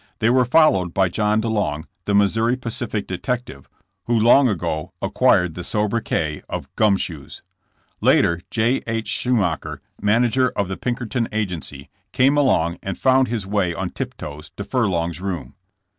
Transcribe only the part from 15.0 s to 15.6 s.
room.